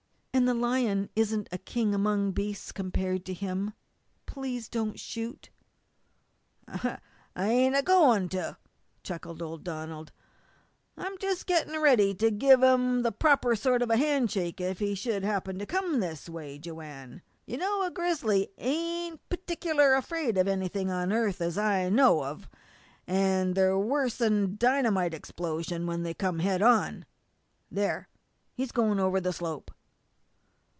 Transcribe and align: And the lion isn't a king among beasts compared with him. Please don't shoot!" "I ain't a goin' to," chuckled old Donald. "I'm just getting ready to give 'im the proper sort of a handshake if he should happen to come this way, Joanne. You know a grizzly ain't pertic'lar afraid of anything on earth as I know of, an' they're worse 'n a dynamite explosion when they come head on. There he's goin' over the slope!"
And 0.33 0.47
the 0.47 0.53
lion 0.55 1.09
isn't 1.15 1.49
a 1.51 1.57
king 1.59 1.93
among 1.93 2.31
beasts 2.31 2.71
compared 2.71 3.27
with 3.27 3.39
him. 3.39 3.73
Please 4.25 4.69
don't 4.69 4.97
shoot!" 4.99 5.49
"I 6.67 6.97
ain't 7.37 7.75
a 7.75 7.83
goin' 7.83 8.27
to," 8.29 8.57
chuckled 9.03 9.41
old 9.41 9.63
Donald. 9.65 10.13
"I'm 10.97 11.17
just 11.19 11.45
getting 11.45 11.79
ready 11.79 12.15
to 12.15 12.31
give 12.31 12.63
'im 12.63 13.03
the 13.03 13.11
proper 13.11 13.55
sort 13.57 13.81
of 13.83 13.91
a 13.91 13.97
handshake 13.97 14.59
if 14.61 14.79
he 14.79 14.95
should 14.95 15.23
happen 15.25 15.59
to 15.59 15.65
come 15.67 15.99
this 15.99 16.27
way, 16.29 16.57
Joanne. 16.57 17.21
You 17.45 17.57
know 17.57 17.83
a 17.83 17.91
grizzly 17.91 18.49
ain't 18.57 19.19
pertic'lar 19.29 19.93
afraid 19.95 20.37
of 20.37 20.47
anything 20.47 20.89
on 20.89 21.11
earth 21.11 21.41
as 21.41 21.57
I 21.57 21.89
know 21.89 22.23
of, 22.23 22.49
an' 23.05 23.53
they're 23.53 23.77
worse 23.77 24.19
'n 24.21 24.43
a 24.43 24.47
dynamite 24.47 25.13
explosion 25.13 25.85
when 25.85 26.01
they 26.03 26.13
come 26.15 26.39
head 26.39 26.61
on. 26.63 27.05
There 27.69 28.07
he's 28.55 28.71
goin' 28.71 28.99
over 28.99 29.19
the 29.21 29.33
slope!" 29.33 29.69